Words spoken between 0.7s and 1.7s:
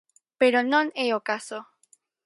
non é o caso.